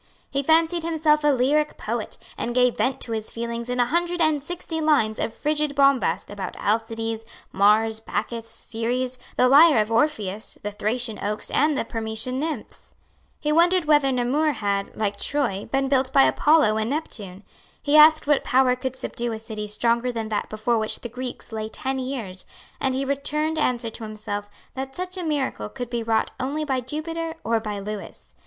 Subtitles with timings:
[0.31, 4.19] He fancied himself a lyric poet, and gave vent to his feelings in a hundred
[4.19, 10.55] and sixty lines of frigid bombast about Alcides, Mars, Bacchus, Ceres, the lyre of Orpheus,
[10.63, 12.95] the Thracian oaks and the Permessian nymphs.
[13.39, 17.43] He wondered whether Namur, had, like Troy, been built by Apollo and Neptune.
[17.83, 21.51] He asked what power could subdue a city stronger than that before which the Greeks
[21.51, 22.47] lay ten years;
[22.79, 26.81] and he returned answer to himself that such a miracle could be wrought only by
[26.81, 28.33] Jupiter or by Lewis.